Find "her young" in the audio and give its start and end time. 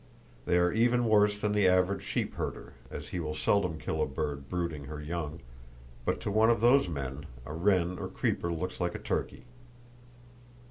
4.85-5.41